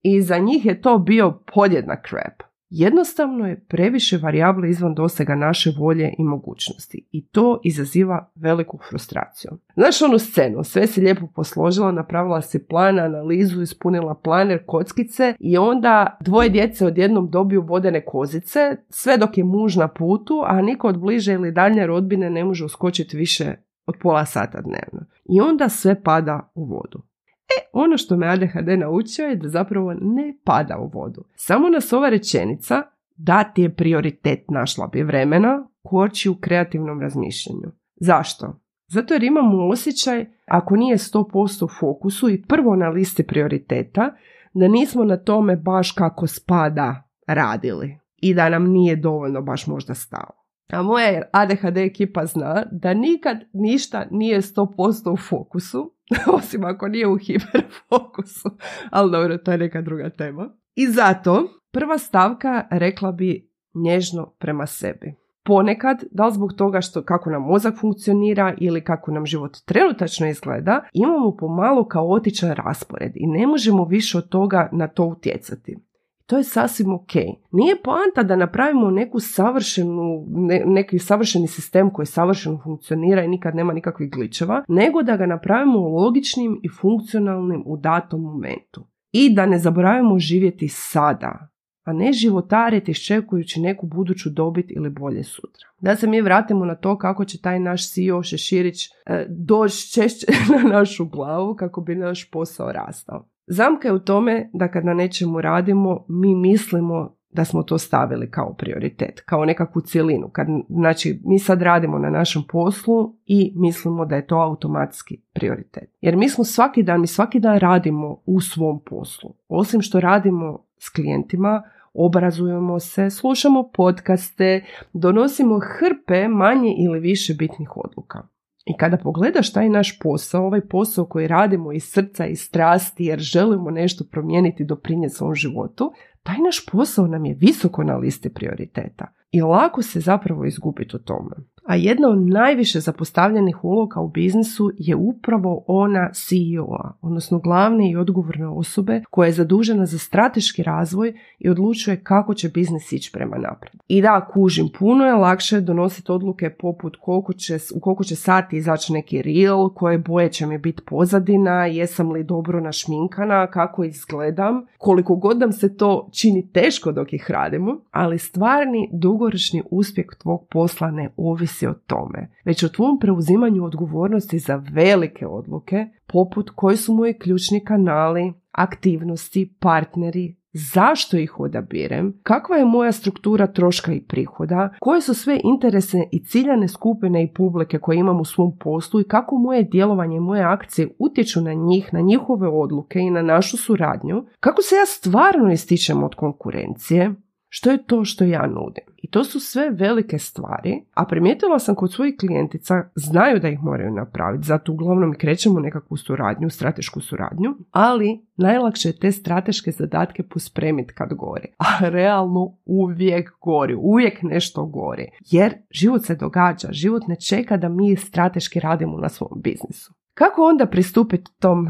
i 0.02 0.22
za 0.22 0.38
njih 0.38 0.66
je 0.66 0.80
to 0.80 0.98
bio 0.98 1.42
podjednak 1.54 2.08
crap. 2.08 2.55
Jednostavno 2.70 3.46
je 3.46 3.60
previše 3.68 4.18
varijable 4.18 4.70
izvan 4.70 4.94
dosega 4.94 5.34
naše 5.34 5.72
volje 5.78 6.14
i 6.18 6.24
mogućnosti 6.24 7.08
i 7.12 7.26
to 7.26 7.60
izaziva 7.64 8.30
veliku 8.34 8.78
frustraciju. 8.88 9.50
Znaš 9.76 10.02
onu 10.02 10.18
scenu, 10.18 10.64
sve 10.64 10.86
si 10.86 11.00
lijepo 11.00 11.26
posložila, 11.34 11.92
napravila 11.92 12.42
si 12.42 12.66
plan, 12.66 12.98
analizu, 12.98 13.62
ispunila 13.62 14.14
planer, 14.14 14.62
kockice 14.66 15.34
i 15.40 15.58
onda 15.58 16.16
dvoje 16.20 16.48
djece 16.48 16.86
odjednom 16.86 17.30
dobiju 17.30 17.62
vodene 17.62 18.04
kozice, 18.04 18.76
sve 18.88 19.18
dok 19.18 19.38
je 19.38 19.44
muž 19.44 19.76
na 19.76 19.88
putu, 19.88 20.42
a 20.46 20.62
niko 20.62 20.88
od 20.88 20.98
bliže 20.98 21.32
ili 21.32 21.52
daljnje 21.52 21.86
rodbine 21.86 22.30
ne 22.30 22.44
može 22.44 22.64
uskočiti 22.64 23.16
više 23.16 23.54
od 23.86 23.94
pola 24.00 24.26
sata 24.26 24.60
dnevno. 24.60 25.06
I 25.24 25.40
onda 25.40 25.68
sve 25.68 26.02
pada 26.02 26.50
u 26.54 26.64
vodu. 26.64 27.02
E, 27.48 27.68
ono 27.72 27.96
što 27.96 28.16
me 28.16 28.28
ADHD 28.28 28.78
naučio 28.78 29.26
je 29.26 29.36
da 29.36 29.48
zapravo 29.48 29.94
ne 30.00 30.36
pada 30.44 30.78
u 30.78 30.88
vodu. 30.88 31.24
Samo 31.34 31.68
nas 31.68 31.92
ova 31.92 32.08
rečenica 32.08 32.82
da 33.16 33.44
ti 33.44 33.62
je 33.62 33.74
prioritet 33.74 34.50
našla 34.50 34.86
bi 34.86 35.02
vremena 35.02 35.68
koči 35.82 36.28
u 36.28 36.36
kreativnom 36.40 37.00
razmišljanju. 37.00 37.72
Zašto? 38.00 38.60
Zato 38.88 39.14
jer 39.14 39.22
imamo 39.22 39.68
osjećaj, 39.68 40.26
ako 40.46 40.76
nije 40.76 40.96
100% 40.96 41.64
u 41.64 41.68
fokusu 41.80 42.30
i 42.30 42.42
prvo 42.42 42.76
na 42.76 42.88
listi 42.88 43.26
prioriteta, 43.26 44.14
da 44.54 44.68
nismo 44.68 45.04
na 45.04 45.16
tome 45.16 45.56
baš 45.56 45.92
kako 45.92 46.26
spada 46.26 47.08
radili 47.26 47.98
i 48.16 48.34
da 48.34 48.48
nam 48.48 48.70
nije 48.70 48.96
dovoljno 48.96 49.42
baš 49.42 49.66
možda 49.66 49.94
stalo. 49.94 50.45
A 50.72 50.82
moja 50.82 51.22
ADHD 51.32 51.76
ekipa 51.76 52.26
zna 52.26 52.64
da 52.70 52.94
nikad 52.94 53.38
ništa 53.52 54.06
nije 54.10 54.40
100% 54.40 55.12
u 55.12 55.16
fokusu, 55.16 55.92
osim 56.38 56.64
ako 56.64 56.88
nije 56.88 57.06
u 57.06 57.16
hiperfokusu, 57.16 58.50
ali 58.90 59.10
dobro, 59.10 59.38
to 59.38 59.52
je 59.52 59.58
neka 59.58 59.82
druga 59.82 60.10
tema. 60.10 60.50
I 60.74 60.86
zato 60.86 61.48
prva 61.70 61.98
stavka 61.98 62.66
rekla 62.70 63.12
bi 63.12 63.50
nježno 63.74 64.32
prema 64.38 64.66
sebi. 64.66 65.14
Ponekad, 65.44 66.04
da 66.10 66.26
li 66.26 66.34
zbog 66.34 66.52
toga 66.52 66.80
što 66.80 67.02
kako 67.02 67.30
nam 67.30 67.42
mozak 67.42 67.74
funkcionira 67.80 68.54
ili 68.58 68.84
kako 68.84 69.10
nam 69.10 69.26
život 69.26 69.56
trenutačno 69.64 70.28
izgleda, 70.28 70.82
imamo 70.92 71.36
pomalo 71.36 71.88
kaotičan 71.88 72.52
raspored 72.52 73.12
i 73.14 73.26
ne 73.26 73.46
možemo 73.46 73.84
više 73.84 74.18
od 74.18 74.28
toga 74.28 74.68
na 74.72 74.88
to 74.88 75.04
utjecati. 75.04 75.78
To 76.26 76.36
je 76.36 76.44
sasvim 76.44 76.94
ok. 76.94 77.12
Nije 77.52 77.82
poanta 77.84 78.22
da 78.22 78.36
napravimo 78.36 78.90
neku 78.90 79.20
savršenu, 79.20 80.26
neki 80.66 80.98
savršeni 80.98 81.48
sistem 81.48 81.90
koji 81.90 82.06
savršeno 82.06 82.60
funkcionira 82.64 83.24
i 83.24 83.28
nikad 83.28 83.54
nema 83.54 83.72
nikakvih 83.72 84.10
gličeva, 84.10 84.64
nego 84.68 85.02
da 85.02 85.16
ga 85.16 85.26
napravimo 85.26 85.78
logičnim 85.78 86.60
i 86.62 86.68
funkcionalnim 86.68 87.62
u 87.66 87.76
datom 87.76 88.22
momentu. 88.22 88.86
I 89.12 89.34
da 89.34 89.46
ne 89.46 89.58
zaboravimo 89.58 90.18
živjeti 90.18 90.68
sada, 90.68 91.48
a 91.84 91.92
ne 91.92 92.12
životariti 92.12 92.90
iščekujući 92.90 93.60
neku 93.60 93.86
buduću 93.86 94.30
dobit 94.30 94.66
ili 94.68 94.90
bolje 94.90 95.24
sutra. 95.24 95.68
Da 95.80 95.96
se 95.96 96.06
mi 96.06 96.20
vratimo 96.20 96.64
na 96.64 96.74
to 96.74 96.98
kako 96.98 97.24
će 97.24 97.40
taj 97.40 97.60
naš 97.60 97.92
CEO 97.92 98.22
Šeširić 98.22 98.86
e, 98.86 99.26
doći 99.28 99.92
češće 99.92 100.26
na 100.56 100.70
našu 100.70 101.06
glavu 101.06 101.54
kako 101.54 101.80
bi 101.80 101.94
naš 101.94 102.30
posao 102.30 102.72
rastao. 102.72 103.28
Zamka 103.46 103.88
je 103.88 103.94
u 103.94 103.98
tome 103.98 104.50
da 104.52 104.68
kad 104.68 104.84
na 104.84 104.94
nečemu 104.94 105.40
radimo, 105.40 106.04
mi 106.08 106.34
mislimo 106.34 107.16
da 107.30 107.44
smo 107.44 107.62
to 107.62 107.78
stavili 107.78 108.30
kao 108.30 108.54
prioritet, 108.54 109.20
kao 109.20 109.44
nekakvu 109.44 109.80
cjelinu. 109.80 110.28
Kad, 110.32 110.46
znači, 110.68 111.20
mi 111.24 111.38
sad 111.38 111.62
radimo 111.62 111.98
na 111.98 112.10
našem 112.10 112.42
poslu 112.48 113.14
i 113.26 113.52
mislimo 113.56 114.04
da 114.04 114.16
je 114.16 114.26
to 114.26 114.36
automatski 114.36 115.20
prioritet. 115.32 115.90
Jer 116.00 116.16
mi 116.16 116.28
smo 116.28 116.44
svaki 116.44 116.82
dan, 116.82 117.00
mi 117.00 117.06
svaki 117.06 117.40
dan 117.40 117.58
radimo 117.58 118.22
u 118.26 118.40
svom 118.40 118.80
poslu. 118.84 119.34
Osim 119.48 119.82
što 119.82 120.00
radimo 120.00 120.64
s 120.78 120.88
klijentima, 120.88 121.62
obrazujemo 121.94 122.80
se, 122.80 123.10
slušamo 123.10 123.70
podcaste, 123.74 124.64
donosimo 124.92 125.60
hrpe 125.78 126.28
manje 126.28 126.74
ili 126.78 127.00
više 127.00 127.34
bitnih 127.34 127.76
odluka. 127.76 128.35
I 128.66 128.76
kada 128.76 128.96
pogledaš 128.96 129.52
taj 129.52 129.68
naš 129.68 129.98
posao, 129.98 130.46
ovaj 130.46 130.60
posao 130.60 131.04
koji 131.04 131.28
radimo 131.28 131.72
iz 131.72 131.84
srca 131.84 132.26
i 132.26 132.36
strasti 132.36 133.04
jer 133.04 133.18
želimo 133.18 133.70
nešto 133.70 134.04
promijeniti, 134.10 134.64
doprinijeti 134.64 135.14
svom 135.14 135.34
životu, 135.34 135.92
taj 136.26 136.38
naš 136.44 136.66
posao 136.66 137.06
nam 137.06 137.24
je 137.24 137.34
visoko 137.34 137.84
na 137.84 137.96
listi 137.96 138.34
prioriteta 138.34 139.06
i 139.30 139.40
lako 139.40 139.82
se 139.82 140.00
zapravo 140.00 140.44
izgubiti 140.44 140.96
u 140.96 140.98
tome. 140.98 141.36
A 141.66 141.76
jedna 141.76 142.08
od 142.08 142.18
najviše 142.18 142.80
zapostavljenih 142.80 143.64
uloga 143.64 144.00
u 144.00 144.08
biznisu 144.08 144.70
je 144.78 144.96
upravo 144.96 145.64
ona 145.66 146.10
CEO-a, 146.12 146.92
odnosno 147.00 147.38
glavne 147.38 147.90
i 147.90 147.96
odgovorne 147.96 148.48
osobe 148.48 149.02
koja 149.10 149.26
je 149.26 149.32
zadužena 149.32 149.86
za 149.86 149.98
strateški 149.98 150.62
razvoj 150.62 151.14
i 151.38 151.48
odlučuje 151.50 152.00
kako 152.04 152.34
će 152.34 152.48
biznis 152.48 152.92
ići 152.92 153.10
prema 153.12 153.36
naprijed. 153.36 153.74
I 153.88 154.02
da, 154.02 154.28
kužim, 154.32 154.68
puno 154.78 155.04
je 155.04 155.14
lakše 155.14 155.60
donositi 155.60 156.12
odluke 156.12 156.50
poput 156.50 156.96
koliko 157.00 157.32
će, 157.32 157.58
u 157.74 157.80
koliko 157.80 158.04
će 158.04 158.16
sati 158.16 158.56
izaći 158.56 158.92
neki 158.92 159.22
reel, 159.22 159.68
koje 159.74 159.98
boje 159.98 160.32
će 160.32 160.46
mi 160.46 160.58
biti 160.58 160.82
pozadina, 160.86 161.66
jesam 161.66 162.12
li 162.12 162.24
dobro 162.24 162.60
našminkana, 162.60 163.46
kako 163.46 163.84
izgledam, 163.84 164.66
koliko 164.78 165.16
god 165.16 165.38
nam 165.38 165.52
se 165.52 165.76
to 165.76 166.08
čini 166.20 166.50
teško 166.52 166.92
dok 166.92 167.12
ih 167.12 167.30
radimo, 167.30 167.80
ali 167.90 168.18
stvarni 168.18 168.90
dugoročni 168.92 169.62
uspjeh 169.70 170.06
tvog 170.22 170.46
posla 170.50 170.90
ne 170.90 171.10
ovisi 171.16 171.66
o 171.66 171.74
tome, 171.74 172.30
već 172.44 172.62
o 172.62 172.68
tvom 172.68 172.98
preuzimanju 172.98 173.64
odgovornosti 173.64 174.38
za 174.38 174.62
velike 174.72 175.26
odluke, 175.26 175.86
poput 176.06 176.50
koji 176.54 176.76
su 176.76 176.94
moji 176.94 177.14
ključni 177.14 177.64
kanali, 177.64 178.32
aktivnosti, 178.52 179.54
partneri, 179.60 180.34
zašto 180.56 181.16
ih 181.16 181.40
odabirem, 181.40 182.20
kakva 182.22 182.56
je 182.56 182.64
moja 182.64 182.92
struktura 182.92 183.46
troška 183.46 183.92
i 183.92 184.00
prihoda, 184.00 184.74
koje 184.80 185.00
su 185.00 185.14
sve 185.14 185.40
interesne 185.44 186.08
i 186.12 186.24
ciljane 186.24 186.68
skupine 186.68 187.24
i 187.24 187.32
publike 187.34 187.78
koje 187.78 187.98
imam 187.98 188.20
u 188.20 188.24
svom 188.24 188.58
poslu 188.58 189.00
i 189.00 189.04
kako 189.04 189.36
moje 189.36 189.62
djelovanje 189.62 190.16
i 190.16 190.20
moje 190.20 190.42
akcije 190.42 190.88
utječu 190.98 191.40
na 191.40 191.54
njih, 191.54 191.94
na 191.94 192.00
njihove 192.00 192.48
odluke 192.48 192.98
i 192.98 193.10
na 193.10 193.22
našu 193.22 193.56
suradnju, 193.56 194.24
kako 194.40 194.62
se 194.62 194.74
ja 194.74 194.86
stvarno 194.86 195.52
ističem 195.52 196.04
od 196.04 196.14
konkurencije, 196.14 197.14
što 197.48 197.70
je 197.70 197.86
to 197.86 198.04
što 198.04 198.24
ja 198.24 198.46
nudim? 198.46 198.84
I 198.96 199.10
to 199.10 199.24
su 199.24 199.40
sve 199.40 199.70
velike 199.70 200.18
stvari, 200.18 200.84
a 200.94 201.04
primijetila 201.04 201.58
sam 201.58 201.74
kod 201.74 201.92
svojih 201.92 202.14
klijentica, 202.20 202.74
znaju 202.94 203.40
da 203.40 203.48
ih 203.48 203.58
moraju 203.62 203.92
napraviti, 203.92 204.46
zato 204.46 204.72
uglavnom 204.72 205.14
krećemo 205.18 205.60
nekakvu 205.60 205.96
suradnju, 205.96 206.50
stratešku 206.50 207.00
suradnju, 207.00 207.54
ali 207.70 208.20
najlakše 208.36 208.88
je 208.88 208.98
te 208.98 209.12
strateške 209.12 209.70
zadatke 209.70 210.22
pospremiti 210.22 210.94
kad 210.94 211.14
gori. 211.14 211.48
A 211.58 211.88
realno 211.88 212.56
uvijek 212.64 213.30
gori, 213.40 213.74
uvijek 213.74 214.22
nešto 214.22 214.66
gori. 214.66 215.08
Jer 215.30 215.54
život 215.70 216.04
se 216.04 216.14
događa, 216.14 216.68
život 216.72 217.02
ne 217.08 217.16
čeka 217.20 217.56
da 217.56 217.68
mi 217.68 217.96
strateški 217.96 218.60
radimo 218.60 218.98
na 218.98 219.08
svom 219.08 219.40
biznisu. 219.44 219.94
Kako 220.14 220.42
onda 220.42 220.66
pristupiti 220.66 221.30
tom 221.40 221.68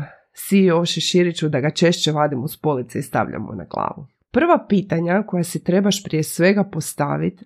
CEO 0.49 0.85
Šeširiću 0.85 1.49
da 1.49 1.61
ga 1.61 1.71
češće 1.71 2.12
vadimo 2.12 2.49
s 2.49 2.56
police 2.56 2.99
i 2.99 3.02
stavljamo 3.02 3.52
na 3.52 3.64
glavu? 3.75 4.06
Prva 4.37 4.66
pitanja 4.69 5.23
koja 5.26 5.45
si 5.45 5.64
trebaš 5.64 6.05
prije 6.05 6.23
svega 6.23 6.64
postaviti 6.64 7.45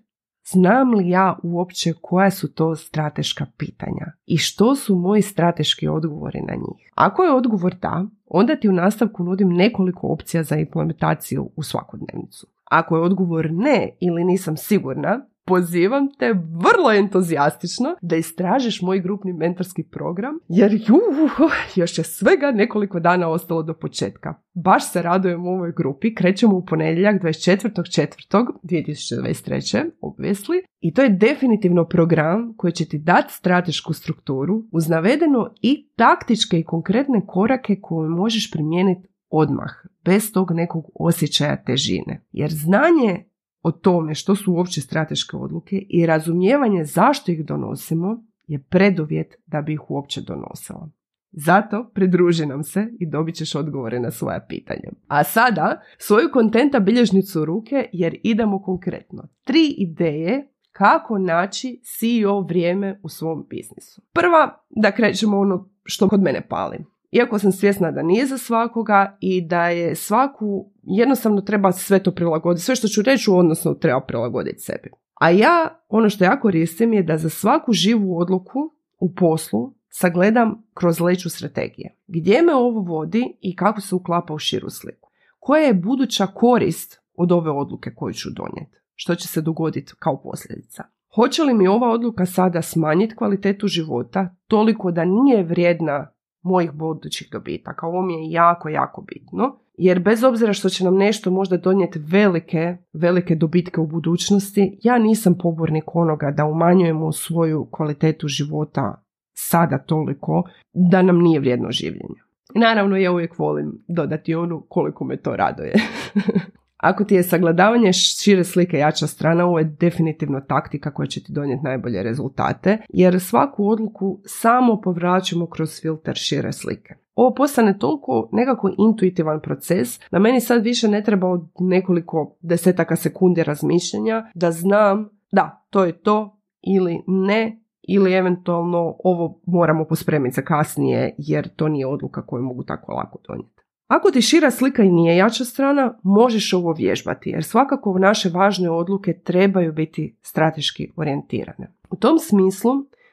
Znam 0.53 0.95
li 0.95 1.09
ja 1.09 1.39
uopće 1.43 1.93
koja 2.03 2.31
su 2.31 2.55
to 2.55 2.77
strateška 2.77 3.47
pitanja 3.57 4.07
i 4.27 4.37
što 4.37 4.75
su 4.75 4.97
moji 4.97 5.23
strateški 5.23 5.89
odgovori 5.89 6.41
na 6.41 6.55
njih? 6.55 6.93
Ako 6.95 7.23
je 7.23 7.33
odgovor 7.33 7.75
da, 7.83 8.07
onda 8.27 8.57
ti 8.57 8.69
u 8.69 8.73
nastavku 8.73 9.25
nudim 9.25 9.49
nekoliko 9.49 10.07
opcija 10.07 10.43
za 10.43 10.57
implementaciju 10.57 11.51
u 11.57 11.63
svakodnevnicu. 11.63 12.47
Ako 12.65 12.97
je 12.97 13.03
odgovor 13.03 13.51
ne 13.53 13.97
ili 14.01 14.25
nisam 14.25 14.57
sigurna, 14.57 15.27
pozivam 15.47 16.09
te 16.19 16.35
vrlo 16.35 16.93
entuzijastično 16.93 17.97
da 18.03 18.17
istražiš 18.17 18.83
moj 18.83 19.01
grupni 19.01 19.33
mentorski 19.33 19.83
program, 19.83 20.39
jer 20.49 20.73
juhu, 20.73 21.51
još 21.77 21.99
je 21.99 22.05
svega 22.05 22.51
nekoliko 22.51 23.01
dana 23.01 23.29
ostalo 23.29 23.63
do 23.63 23.75
početka. 23.75 24.35
Baš 24.55 24.93
se 24.93 25.03
radujem 25.03 25.47
u 25.47 25.51
ovoj 25.51 25.73
grupi, 25.77 26.15
krećemo 26.15 26.57
u 26.57 26.65
ponedjeljak 26.65 27.23
24.4.2023. 27.23 29.91
obvesli 30.01 30.63
i 30.81 30.95
to 30.95 31.03
je 31.03 31.09
definitivno 31.09 31.85
program 31.85 32.55
koji 32.57 32.73
će 32.73 32.89
ti 32.89 32.99
dati 32.99 33.35
stratešku 33.35 33.93
strukturu 33.93 34.65
uz 34.73 34.89
navedeno 34.89 35.55
i 35.63 35.91
taktičke 35.97 36.59
i 36.59 36.65
konkretne 36.65 37.23
korake 37.27 37.77
koje 37.83 38.09
možeš 38.09 38.51
primijeniti 38.51 39.11
odmah, 39.31 39.71
bez 40.05 40.33
tog 40.33 40.53
nekog 40.53 40.85
osjećaja 40.95 41.65
težine. 41.65 42.25
Jer 42.33 42.51
znanje 42.51 43.25
o 43.63 43.73
tome 43.73 44.15
što 44.15 44.37
su 44.37 44.53
uopće 44.53 44.81
strateške 44.81 45.37
odluke 45.37 45.77
i 45.89 46.07
razumijevanje 46.07 46.85
zašto 46.85 47.33
ih 47.33 47.45
donosimo 47.45 48.25
je 48.47 48.63
preduvjet 48.63 49.35
da 49.47 49.63
bi 49.63 49.73
ih 49.73 49.91
uopće 49.91 50.21
donosila. 50.21 50.91
Zato 51.33 51.91
pridruži 51.95 52.47
nam 52.47 52.63
se 52.63 52.89
i 53.01 53.11
dobit 53.11 53.35
ćeš 53.35 53.55
odgovore 53.55 54.01
na 54.01 54.11
svoja 54.11 54.47
pitanja. 54.49 54.91
A 55.09 55.25
sada 55.25 55.81
svoju 55.99 56.29
kontenta 56.33 56.81
bilježnicu 56.81 57.43
u 57.43 57.45
ruke 57.45 57.89
jer 57.93 58.17
idemo 58.23 58.63
konkretno. 58.63 59.29
Tri 59.45 59.75
ideje 59.79 60.53
kako 60.73 61.19
naći 61.19 61.81
CEO 61.85 62.41
vrijeme 62.41 63.01
u 63.03 63.09
svom 63.09 63.47
biznisu. 63.51 64.03
Prva, 64.13 64.65
da 64.71 64.93
krećemo 64.93 65.39
ono 65.39 65.69
što 65.85 66.09
kod 66.09 66.23
mene 66.23 66.47
pali. 66.49 66.85
Iako 67.11 67.39
sam 67.39 67.53
svjesna 67.53 67.91
da 67.91 68.03
nije 68.03 68.27
za 68.27 68.39
svakoga 68.39 69.17
i 69.21 69.47
da 69.47 69.69
je 69.69 69.95
svaku, 69.95 70.71
jednostavno 70.83 71.41
treba 71.41 71.73
sve 71.73 72.03
to 72.03 72.15
prilagoditi. 72.15 72.65
Sve 72.65 72.77
što 72.77 72.89
ću 72.89 73.03
reći 73.03 73.31
odnosno 73.31 73.75
treba 73.75 74.01
prilagoditi 74.01 74.61
sebi. 74.61 74.91
A 75.15 75.31
ja, 75.31 75.81
ono 75.89 76.11
što 76.11 76.25
ja 76.25 76.41
koristim 76.41 76.93
je 76.93 77.03
da 77.03 77.19
za 77.19 77.29
svaku 77.29 77.73
živu 77.73 78.19
odluku 78.19 78.59
u 78.99 79.15
poslu 79.15 79.75
sagledam 79.89 80.63
kroz 80.75 81.01
leću 81.01 81.31
strategije. 81.31 81.97
Gdje 82.07 82.43
me 82.43 82.55
ovo 82.55 82.81
vodi 82.81 83.37
i 83.41 83.57
kako 83.57 83.81
se 83.81 83.95
uklapa 83.95 84.35
u 84.35 84.39
širu 84.39 84.71
sliku. 84.71 85.11
Koja 85.39 85.63
je 85.63 85.75
buduća 85.75 86.27
korist 86.27 87.01
od 87.15 87.33
ove 87.33 87.51
odluke 87.51 87.91
koju 87.95 88.15
ću 88.15 88.29
donijeti? 88.31 88.79
Što 88.95 89.15
će 89.15 89.29
se 89.29 89.41
dogoditi 89.41 89.93
kao 89.99 90.23
posljedica? 90.23 90.85
Hoće 91.15 91.43
li 91.43 91.55
mi 91.55 91.69
ova 91.69 91.91
odluka 91.91 92.27
sada 92.27 92.63
smanjiti 92.63 93.17
kvalitetu 93.17 93.67
života 93.67 94.35
toliko 94.47 94.91
da 94.91 95.05
nije 95.05 95.43
vrijedna 95.43 96.11
mojih 96.43 96.73
budućih 96.73 97.29
dobitaka. 97.33 97.87
Ovo 97.87 98.03
mi 98.03 98.15
je 98.15 98.31
jako, 98.31 98.69
jako 98.69 99.03
bitno. 99.03 99.57
Jer 99.79 100.01
bez 100.01 100.25
obzira 100.25 100.53
što 100.53 100.69
će 100.69 100.85
nam 100.85 100.97
nešto 100.97 101.31
možda 101.31 101.57
donijeti 101.57 101.99
velike, 101.99 102.77
velike 102.93 103.35
dobitke 103.35 103.81
u 103.81 103.87
budućnosti, 103.87 104.79
ja 104.83 104.99
nisam 104.99 105.39
pobornik 105.39 105.97
onoga 105.97 106.31
da 106.31 106.45
umanjujemo 106.45 107.13
svoju 107.13 107.69
kvalitetu 107.71 108.29
života 108.29 109.03
sada 109.35 109.79
toliko 109.79 110.43
da 110.73 111.03
nam 111.03 111.19
nije 111.19 111.41
vrijedno 111.41 111.71
življenje. 111.71 112.21
Naravno, 112.55 112.97
ja 112.97 113.13
uvijek 113.13 113.39
volim 113.39 113.85
dodati 113.89 114.35
onu 114.35 114.67
koliko 114.69 115.05
me 115.05 115.17
to 115.17 115.37
raduje. 115.37 115.75
Ako 116.81 117.05
ti 117.05 117.15
je 117.15 117.23
sagledavanje 117.23 117.93
šire 117.93 118.45
slike 118.45 118.79
jača 118.79 119.07
strana, 119.07 119.47
ovo 119.47 119.59
je 119.59 119.65
definitivno 119.65 120.41
taktika 120.41 120.95
koja 120.95 121.07
će 121.07 121.23
ti 121.23 121.33
donijeti 121.33 121.65
najbolje 121.65 122.03
rezultate, 122.03 122.79
jer 122.89 123.21
svaku 123.21 123.69
odluku 123.69 124.21
samo 124.25 124.81
povraćamo 124.81 125.47
kroz 125.47 125.81
filter 125.81 126.15
šire 126.17 126.53
slike. 126.53 126.95
Ovo 127.15 127.35
postane 127.35 127.79
toliko 127.79 128.29
nekako 128.33 128.71
intuitivan 128.79 129.41
proces 129.41 130.01
da 130.11 130.19
meni 130.19 130.41
sad 130.41 130.65
više 130.65 130.89
ne 130.89 131.03
treba 131.03 131.29
od 131.29 131.49
nekoliko 131.59 132.37
desetaka 132.41 132.97
sekundi 132.97 133.43
razmišljanja 133.43 134.31
da 134.35 134.51
znam 134.51 135.09
da, 135.33 135.67
to 135.71 135.85
je 135.85 135.93
to 135.93 136.39
ili 136.63 137.03
ne, 137.07 137.63
ili 137.83 138.13
eventualno 138.13 138.97
ovo 139.05 139.41
moramo 139.47 139.85
pospremiti 139.85 140.35
za 140.35 140.43
kasnije 140.43 141.15
jer 141.19 141.49
to 141.49 141.69
nije 141.69 141.87
odluka 141.87 142.27
koju 142.27 142.43
mogu 142.43 142.65
tako 142.65 142.93
lako 142.93 143.19
donijeti. 143.29 143.60
Ako 143.91 144.11
ti 144.11 144.23
šira 144.23 144.51
slika 144.51 144.83
i 144.83 144.89
nije 144.89 145.17
jača 145.17 145.45
strana, 145.45 145.99
možeš 146.03 146.53
ovo 146.53 146.73
vježbati, 146.73 147.31
jer 147.31 147.45
svakako 147.45 147.99
naše 147.99 148.29
važne 148.29 148.71
odluke 148.71 149.13
trebaju 149.25 149.73
biti 149.73 150.17
strateški 150.23 150.91
orijentirane. 150.97 151.73
U 151.91 151.97
tom 151.97 152.19
smislu, 152.19 152.73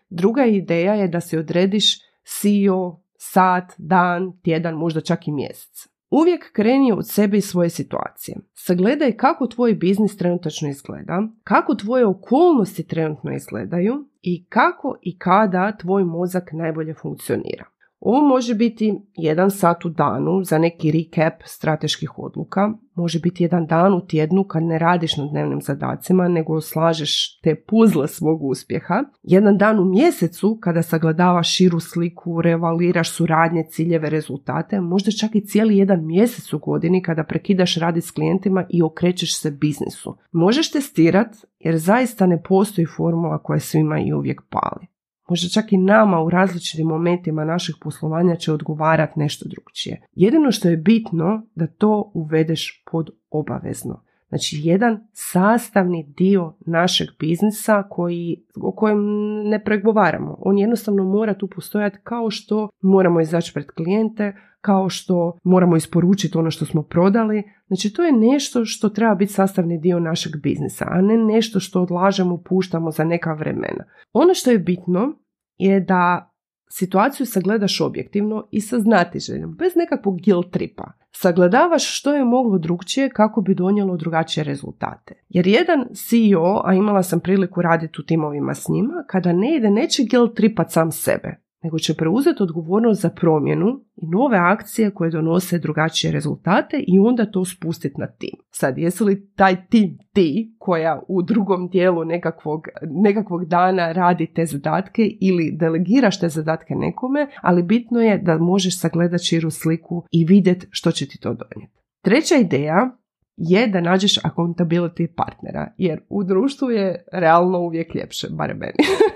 druga 0.10 0.46
ideja 0.46 0.94
je 0.94 1.08
da 1.08 1.22
se 1.22 1.40
odrediš 1.40 2.00
CEO, 2.24 3.00
sat, 3.18 3.74
dan, 3.78 4.40
tjedan, 4.44 4.76
možda 4.76 5.02
čak 5.02 5.28
i 5.28 5.32
mjesec. 5.32 5.88
Uvijek 6.10 6.52
kreni 6.52 6.92
od 6.92 7.08
sebe 7.08 7.38
i 7.38 7.42
svoje 7.42 7.70
situacije. 7.70 8.38
Sagledaj 8.54 9.18
kako 9.18 9.48
tvoj 9.48 9.74
biznis 9.74 10.18
trenutačno 10.18 10.70
izgleda, 10.70 11.28
kako 11.44 11.76
tvoje 11.76 12.06
okolnosti 12.06 12.88
trenutno 12.88 13.36
izgledaju 13.36 14.08
i 14.22 14.46
kako 14.46 14.98
i 15.02 15.18
kada 15.20 15.78
tvoj 15.78 16.04
mozak 16.04 16.50
najbolje 16.54 16.94
funkcionira. 16.94 17.66
Ovo 18.00 18.28
može 18.28 18.56
biti 18.56 18.96
jedan 19.16 19.52
sat 19.52 19.86
u 19.86 19.90
danu 19.90 20.44
za 20.44 20.58
neki 20.58 20.92
recap 20.92 21.34
strateških 21.46 22.20
odluka, 22.20 22.74
može 22.96 23.20
biti 23.20 23.44
jedan 23.44 23.66
dan 23.66 23.94
u 23.94 24.06
tjednu 24.06 24.44
kad 24.44 24.64
ne 24.64 24.80
radiš 24.80 25.18
na 25.18 25.26
dnevnim 25.26 25.62
zadacima 25.62 26.28
nego 26.28 26.62
slažeš 26.62 27.40
te 27.40 27.56
puzle 27.56 28.08
svog 28.08 28.44
uspjeha, 28.44 29.04
jedan 29.24 29.58
dan 29.58 29.80
u 29.80 29.86
mjesecu 29.86 30.58
kada 30.62 30.82
sagledavaš 30.82 31.56
širu 31.56 31.80
sliku, 31.80 32.42
revaliraš 32.42 33.12
suradnje, 33.12 33.64
ciljeve, 33.70 34.10
rezultate, 34.10 34.82
možda 34.82 35.12
čak 35.12 35.36
i 35.36 35.46
cijeli 35.46 35.78
jedan 35.78 36.06
mjesec 36.06 36.54
u 36.54 36.60
godini 36.60 37.02
kada 37.02 37.24
prekidaš 37.24 37.76
radi 37.76 38.02
s 38.02 38.12
klijentima 38.12 38.66
i 38.70 38.82
okrećeš 38.82 39.42
se 39.42 39.52
biznisu. 39.52 40.18
Možeš 40.32 40.72
testirat 40.72 41.36
jer 41.60 41.78
zaista 41.78 42.26
ne 42.26 42.44
postoji 42.44 42.86
formula 42.98 43.38
koja 43.38 43.60
svima 43.60 44.00
i 44.00 44.14
uvijek 44.14 44.42
pali. 44.50 44.97
Možda 45.30 45.50
čak 45.50 45.74
i 45.74 45.78
nama 45.78 46.22
u 46.22 46.30
različitim 46.30 46.88
momentima 46.88 47.46
našeg 47.46 47.76
poslovanja 47.82 48.36
će 48.36 48.54
odgovarati 48.54 49.20
nešto 49.20 49.46
drugčije. 49.50 50.02
Jedino 50.12 50.52
što 50.52 50.70
je 50.70 50.78
bitno 50.78 51.48
da 51.56 51.68
to 51.68 52.12
uvedeš 52.14 52.84
pod 52.92 53.10
obavezno. 53.30 54.04
Znači 54.30 54.62
jedan 54.64 55.08
sastavni 55.14 56.14
dio 56.18 56.54
našeg 56.66 57.08
biznisa 57.20 57.84
koji, 57.90 58.46
o 58.62 58.72
kojem 58.72 59.00
ne 59.44 59.64
pregovaramo. 59.64 60.38
On 60.40 60.58
jednostavno 60.58 61.04
mora 61.04 61.34
tu 61.34 61.48
postojati 61.56 61.98
kao 62.04 62.30
što 62.30 62.70
moramo 62.82 63.22
izaći 63.22 63.54
pred 63.54 63.66
klijente, 63.72 64.36
kao 64.62 64.90
što 64.90 65.38
moramo 65.44 65.76
isporučiti 65.76 66.38
ono 66.38 66.52
što 66.52 66.66
smo 66.66 66.84
prodali. 66.84 67.44
Znači 67.68 67.94
to 67.94 68.04
je 68.04 68.12
nešto 68.12 68.66
što 68.66 68.90
treba 68.90 69.16
biti 69.16 69.34
sastavni 69.34 69.80
dio 69.80 70.00
našeg 70.00 70.32
biznisa, 70.44 70.86
a 70.90 71.02
ne 71.02 71.18
nešto 71.18 71.60
što 71.60 71.82
odlažemo, 71.82 72.42
puštamo 72.46 72.92
za 72.92 73.04
neka 73.04 73.34
vremena. 73.34 73.84
Ono 74.14 74.34
što 74.34 74.52
je 74.52 74.60
bitno 74.60 75.20
je 75.58 75.80
da 75.80 76.34
situaciju 76.70 77.26
sagledaš 77.26 77.82
objektivno 77.82 78.48
i 78.52 78.62
sa 78.62 78.80
znatiželjom, 78.80 79.56
bez 79.56 79.76
nekakvog 79.76 80.20
guilt 80.26 80.52
tripa. 80.52 80.92
Sagledavaš 81.20 81.98
što 82.00 82.14
je 82.14 82.26
moglo 82.26 82.58
drugčije 82.58 83.10
kako 83.10 83.42
bi 83.42 83.56
donijelo 83.56 83.98
drugačije 83.98 84.44
rezultate. 84.44 85.14
Jer 85.30 85.48
jedan 85.48 85.86
CEO, 85.94 86.62
a 86.66 86.74
imala 86.74 87.04
sam 87.04 87.20
priliku 87.20 87.62
raditi 87.62 88.02
u 88.02 88.06
timovima 88.06 88.56
s 88.56 88.68
njima, 88.70 88.94
kada 89.08 89.34
ne 89.34 89.56
ide, 89.56 89.70
neće 89.70 90.04
guilt 90.12 90.36
tripat 90.36 90.72
sam 90.72 90.92
sebe 90.92 91.47
nego 91.68 91.80
će 91.80 91.94
preuzeti 91.94 92.44
odgovornost 92.44 93.02
za 93.02 93.10
promjenu 93.10 93.68
i 93.96 94.06
nove 94.08 94.38
akcije 94.38 94.92
koje 94.92 95.12
donose 95.12 95.60
drugačije 95.60 96.12
rezultate 96.12 96.78
i 96.88 97.00
onda 97.00 97.32
to 97.32 97.46
spustiti 97.46 98.02
na 98.02 98.08
tim. 98.08 98.36
Sad, 98.50 98.78
jesu 98.78 99.06
li 99.06 99.30
taj 99.36 99.66
tim 99.70 99.98
ti 100.14 100.56
koja 100.60 101.02
u 101.08 101.22
drugom 101.22 101.70
dijelu 101.70 102.06
nekakvog, 102.06 102.68
nekakvog 102.82 103.46
dana 103.46 103.92
radi 103.92 104.34
te 104.36 104.46
zadatke 104.46 105.02
ili 105.22 105.52
delegiraš 105.52 106.20
te 106.20 106.30
zadatke 106.30 106.76
nekome, 106.76 107.28
ali 107.42 107.64
bitno 107.64 108.00
je 108.00 108.18
da 108.18 108.38
možeš 108.38 108.80
sagledati 108.80 109.24
širu 109.24 109.52
sliku 109.52 110.04
i 110.12 110.26
vidjeti 110.26 110.68
što 110.72 110.92
će 110.92 111.08
ti 111.08 111.20
to 111.20 111.30
donijeti. 111.34 111.80
Treća 112.04 112.36
ideja 112.36 112.98
je 113.38 113.68
da 113.68 113.82
nađeš 113.82 114.20
accountability 114.20 115.08
partnera, 115.16 115.74
jer 115.78 116.00
u 116.10 116.24
društvu 116.24 116.70
je 116.70 117.06
realno 117.14 117.60
uvijek 117.60 117.96
ljepše, 117.96 118.28
barem 118.32 118.58
meni. 118.58 118.74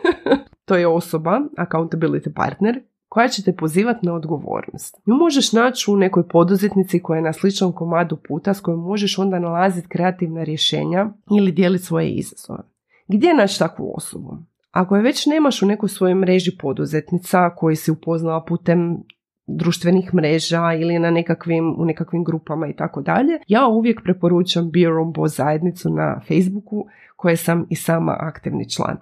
to 0.65 0.75
je 0.75 0.87
osoba, 0.87 1.41
accountability 1.57 2.33
partner, 2.33 2.81
koja 3.09 3.27
će 3.27 3.43
te 3.43 3.55
pozivati 3.55 4.05
na 4.05 4.13
odgovornost. 4.13 5.01
Nju 5.05 5.15
možeš 5.15 5.53
naći 5.53 5.91
u 5.91 5.95
nekoj 5.95 6.27
poduzetnici 6.27 6.99
koja 6.99 7.17
je 7.17 7.23
na 7.23 7.33
sličnom 7.33 7.73
komadu 7.73 8.17
puta 8.27 8.53
s 8.53 8.59
kojom 8.59 8.79
možeš 8.79 9.17
onda 9.17 9.39
nalaziti 9.39 9.87
kreativna 9.87 10.43
rješenja 10.43 11.09
ili 11.37 11.51
dijeliti 11.51 11.85
svoje 11.85 12.09
izazove. 12.09 12.63
Gdje 13.07 13.33
naći 13.33 13.59
takvu 13.59 13.93
osobu? 13.95 14.37
Ako 14.71 14.95
je 14.95 15.01
već 15.01 15.25
nemaš 15.25 15.61
u 15.61 15.65
nekoj 15.65 15.89
svojoj 15.89 16.15
mreži 16.15 16.57
poduzetnica 16.57 17.49
koji 17.55 17.75
si 17.75 17.91
upoznala 17.91 18.45
putem 18.45 19.03
društvenih 19.47 20.13
mreža 20.13 20.73
ili 20.73 20.99
na 20.99 21.11
nekakvim, 21.11 21.75
u 21.77 21.85
nekakvim 21.85 22.23
grupama 22.23 22.67
i 22.67 22.75
tako 22.75 23.01
dalje, 23.01 23.39
ja 23.47 23.67
uvijek 23.67 24.03
preporučam 24.03 24.71
Be 24.71 24.79
Your 24.79 25.05
Own 25.05 25.13
Boss 25.13 25.37
zajednicu 25.37 25.89
na 25.89 26.21
Facebooku 26.27 26.85
koje 27.15 27.37
sam 27.37 27.65
i 27.69 27.75
sama 27.75 28.17
aktivni 28.19 28.69
član. 28.69 28.97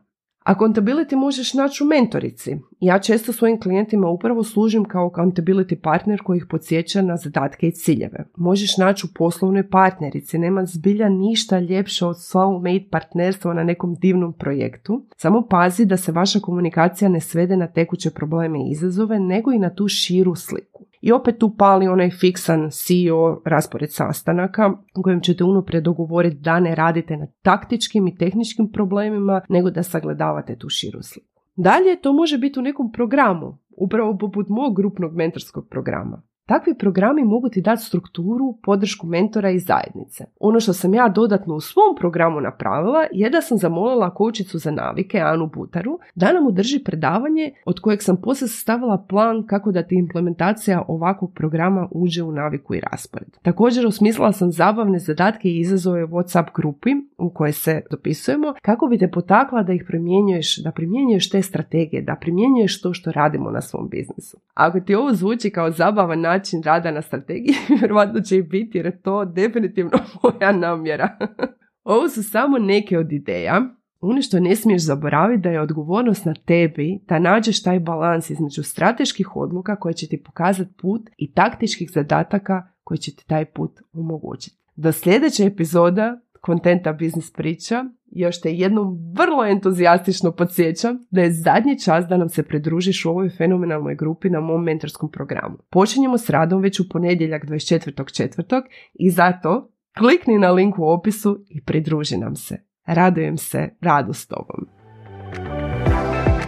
Accountability 0.50 1.15
možeš 1.15 1.53
naći 1.53 1.84
u 1.84 1.88
mentorici. 1.88 2.58
Ja 2.79 3.00
često 3.00 3.34
svojim 3.34 3.60
klijentima 3.60 4.08
upravo 4.08 4.44
služim 4.44 4.86
kao 4.86 5.10
accountability 5.10 5.82
partner 5.82 6.20
koji 6.24 6.38
ih 6.38 6.46
podsjeća 6.50 7.01
na 7.01 7.18
zadatke 7.18 7.68
i 7.68 7.72
ciljeve. 7.72 8.25
Možeš 8.38 8.77
naći 8.77 9.06
u 9.06 9.13
poslovnoj 9.15 9.70
partnerici. 9.70 10.38
Nema 10.38 10.65
zbilja 10.65 11.10
ništa 11.10 11.60
ljepše 11.60 12.06
od 12.06 12.15
soulmate 12.22 12.88
partnerstva 12.91 13.53
na 13.53 13.63
nekom 13.63 13.96
divnom 13.96 14.34
projektu. 14.34 15.06
Samo 15.18 15.48
pazi 15.50 15.86
da 15.86 15.98
se 15.98 16.12
vaša 16.12 16.39
komunikacija 16.39 17.10
ne 17.10 17.20
svede 17.20 17.58
na 17.58 17.68
tekuće 17.68 18.10
probleme 18.10 18.60
i 18.60 18.72
izazove, 18.72 19.20
nego 19.20 19.51
i 19.51 19.60
na 19.60 19.74
tu 19.74 19.88
širu 19.88 20.36
sliku. 20.36 20.89
I 21.01 21.12
opet 21.12 21.38
tu 21.39 21.56
pali 21.58 21.88
onaj 21.88 22.10
fiksan 22.10 22.70
CEO 22.72 23.41
raspored 23.46 23.91
sastanaka 23.91 24.74
u 24.96 25.01
kojem 25.03 25.22
ćete 25.22 25.44
unaprijed 25.44 25.84
dogovoriti 25.84 26.36
da 26.36 26.60
ne 26.60 26.75
radite 26.75 27.18
na 27.18 27.27
taktičkim 27.41 28.08
i 28.08 28.15
tehničkim 28.15 28.72
problemima, 28.72 29.41
nego 29.50 29.70
da 29.70 29.84
sagledavate 29.84 30.38
tu 30.58 30.69
širu 30.69 31.01
sliku. 31.01 31.41
Dalje, 31.55 32.01
to 32.01 32.13
može 32.13 32.38
biti 32.38 32.60
u 32.60 32.62
nekom 32.62 32.91
programu, 32.91 33.58
upravo 33.77 34.17
poput 34.17 34.50
mog 34.50 34.75
grupnog 34.75 35.15
mentorskog 35.15 35.67
programa. 35.69 36.22
Takvi 36.50 36.74
programi 36.75 37.24
mogu 37.24 37.50
ti 37.50 37.62
dati 37.62 37.84
strukturu, 37.84 38.58
podršku 38.63 39.08
mentora 39.08 39.50
i 39.50 39.60
zajednice. 39.60 40.25
Ono 40.39 40.60
što 40.60 40.74
sam 40.74 40.94
ja 40.94 41.10
dodatno 41.10 41.56
u 41.56 41.60
svom 41.60 41.96
programu 42.00 42.41
napravila 42.41 43.00
je 43.12 43.29
da 43.29 43.41
sam 43.41 43.58
zamolila 43.58 44.13
kočicu 44.13 44.58
za 44.58 44.72
navike, 44.72 45.20
Anu 45.20 45.50
Butaru, 45.53 46.00
da 46.15 46.34
nam 46.34 46.48
održi 46.48 46.79
predavanje 46.84 47.53
od 47.65 47.79
kojeg 47.79 48.03
sam 48.03 48.18
poslije 48.22 48.48
sastavila 48.48 49.06
plan 49.10 49.46
kako 49.48 49.72
da 49.72 49.84
ti 49.84 49.96
implementacija 49.96 50.84
ovakvog 50.88 51.34
programa 51.34 51.88
uđe 51.91 52.24
u 52.24 52.32
naviku 52.32 52.75
i 52.75 52.79
raspored. 52.91 53.29
Također 53.41 53.88
osmislila 53.88 54.32
sam 54.32 54.51
zabavne 54.51 55.00
zadatke 55.00 55.50
i 55.50 55.60
izazove 55.60 56.03
u 56.03 56.08
WhatsApp 56.08 56.46
grupi 56.56 56.89
u 57.18 57.29
koje 57.29 57.51
se 57.51 57.82
dopisujemo 57.91 58.53
kako 58.62 58.88
bi 58.88 58.98
te 58.98 59.12
potakla 59.12 59.63
da 59.63 59.74
ih 59.74 59.84
primjenjuješ, 59.88 60.63
da 60.63 60.72
primjenjuješ 60.72 61.29
te 61.29 61.41
strategije, 61.41 62.01
da 62.01 62.15
primjenjuješ 62.22 62.82
to 62.82 62.94
što 62.94 63.12
radimo 63.12 63.51
na 63.51 63.62
svom 63.62 63.89
biznisu. 63.89 64.38
Ako 64.53 64.79
ti 64.79 64.96
ovo 64.96 65.13
zvuči 65.13 65.50
kao 65.50 65.72
zabavan 65.72 66.22
način 66.39 66.63
rada 66.63 66.91
na 66.91 67.01
strategiji, 67.01 67.55
vjerojatno 67.79 68.22
će 68.22 68.38
i 68.38 68.43
biti 68.43 68.77
jer 68.77 68.86
je 68.86 69.01
to 69.01 69.25
definitivno 69.25 69.91
moja 70.24 70.51
namjera. 70.51 71.17
Ovo 71.84 72.10
su 72.10 72.24
samo 72.24 72.58
neke 72.58 72.98
od 72.98 73.12
ideja. 73.12 73.62
Ono 74.01 74.22
što 74.22 74.39
ne 74.39 74.55
smiješ 74.55 74.81
zaboraviti 74.81 75.41
da 75.41 75.50
je 75.50 75.62
odgovornost 75.62 76.25
na 76.25 76.34
tebi 76.34 77.00
da 77.08 77.19
nađeš 77.19 77.63
taj 77.63 77.79
balans 77.79 78.29
između 78.29 78.63
strateških 78.63 79.36
odluka 79.36 79.75
koje 79.75 79.93
će 79.93 80.08
ti 80.08 80.24
pokazati 80.24 80.74
put 80.81 81.10
i 81.17 81.34
taktičkih 81.34 81.91
zadataka 81.93 82.67
koji 82.84 82.98
će 82.98 83.15
ti 83.15 83.27
taj 83.27 83.46
put 83.46 83.72
omogućiti. 83.93 84.58
Do 84.75 84.91
sljedeće 84.91 85.46
epizoda 85.46 86.19
kontenta 86.41 86.93
biznis 86.93 87.34
priča 87.34 87.86
još 88.12 88.41
te 88.41 88.53
jednom 88.53 88.98
vrlo 89.13 89.46
entuzijastično 89.46 90.31
podsjećam 90.31 90.98
da 91.12 91.22
je 91.22 91.34
zadnji 91.34 91.79
čas 91.79 92.05
da 92.05 92.17
nam 92.17 92.29
se 92.29 92.43
pridružiš 92.43 93.05
u 93.05 93.10
ovoj 93.10 93.29
fenomenalnoj 93.29 93.96
grupi 93.96 94.29
na 94.29 94.39
mom 94.39 94.63
mentorskom 94.63 95.12
programu. 95.12 95.58
Počinjemo 95.69 96.17
s 96.17 96.29
radom 96.29 96.62
već 96.62 96.79
u 96.79 96.89
ponedjeljak 96.89 97.46
24.4. 97.46 98.62
i 98.93 99.10
zato 99.10 99.72
klikni 99.98 100.38
na 100.38 100.51
link 100.51 100.79
u 100.79 100.84
opisu 100.84 101.46
i 101.50 101.63
pridruži 101.63 102.17
nam 102.17 102.36
se. 102.36 102.58
Radujem 102.86 103.38
se 103.38 103.69
radu 103.81 104.13
s 104.13 104.27
tobom. 104.27 104.67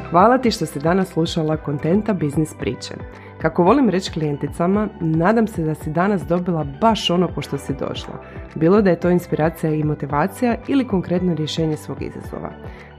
Hvala 0.09 0.37
ti 0.37 0.51
što 0.51 0.65
si 0.65 0.79
danas 0.79 1.07
slušala 1.07 1.57
kontenta 1.57 2.13
biznis 2.13 2.53
priče. 2.59 2.93
Kako 3.41 3.63
volim 3.63 3.89
reći 3.89 4.11
klijenticama, 4.11 4.87
nadam 4.99 5.47
se 5.47 5.63
da 5.63 5.75
si 5.75 5.89
danas 5.89 6.25
dobila 6.25 6.65
baš 6.81 7.09
ono 7.09 7.27
po 7.27 7.41
što 7.41 7.57
si 7.57 7.73
došla. 7.73 8.13
Bilo 8.55 8.81
da 8.81 8.89
je 8.89 8.99
to 8.99 9.09
inspiracija 9.09 9.73
i 9.73 9.83
motivacija 9.83 10.55
ili 10.67 10.87
konkretno 10.87 11.33
rješenje 11.33 11.77
svog 11.77 12.01
izazova. 12.01 12.49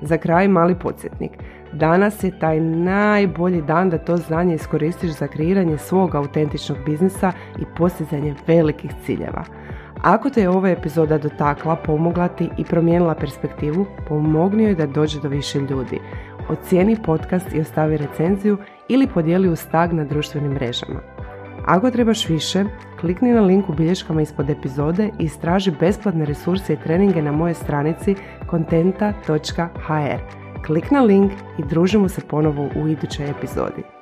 Za 0.00 0.18
kraj 0.18 0.48
mali 0.48 0.78
podsjetnik. 0.78 1.30
Danas 1.72 2.24
je 2.24 2.38
taj 2.38 2.60
najbolji 2.60 3.62
dan 3.62 3.90
da 3.90 3.98
to 3.98 4.16
znanje 4.16 4.54
iskoristiš 4.54 5.10
za 5.10 5.26
kreiranje 5.26 5.78
svog 5.78 6.14
autentičnog 6.14 6.78
biznisa 6.86 7.32
i 7.58 7.64
postizanje 7.76 8.34
velikih 8.46 8.90
ciljeva. 9.06 9.44
Ako 10.02 10.30
te 10.30 10.40
je 10.40 10.48
ova 10.48 10.70
epizoda 10.70 11.18
dotakla, 11.18 11.76
pomogla 11.76 12.28
ti 12.28 12.48
i 12.58 12.64
promijenila 12.64 13.14
perspektivu, 13.14 13.86
pomogni 14.08 14.64
joj 14.64 14.74
da 14.74 14.86
dođe 14.86 15.20
do 15.20 15.28
više 15.28 15.58
ljudi. 15.58 16.00
Ocijeni 16.48 16.96
podcast 17.04 17.54
i 17.54 17.60
ostavi 17.60 17.96
recenziju 17.96 18.58
ili 18.88 19.06
podijeli 19.06 19.48
uz 19.48 19.66
tag 19.70 19.92
na 19.92 20.04
društvenim 20.04 20.52
mrežama. 20.52 21.00
Ako 21.66 21.90
trebaš 21.90 22.28
više, 22.28 22.64
klikni 23.00 23.32
na 23.32 23.40
link 23.40 23.68
u 23.68 23.72
bilješkama 23.72 24.22
ispod 24.22 24.50
epizode 24.50 25.10
i 25.18 25.24
istraži 25.24 25.72
besplatne 25.80 26.24
resurse 26.24 26.72
i 26.72 26.76
treninge 26.76 27.22
na 27.22 27.32
moje 27.32 27.54
stranici 27.54 28.14
kontenta.hr. 28.46 30.20
Klik 30.66 30.90
na 30.90 31.00
link 31.00 31.32
i 31.58 31.62
družimo 31.68 32.08
se 32.08 32.20
ponovo 32.20 32.68
u 32.76 32.88
idućoj 32.88 33.30
epizodi. 33.30 34.01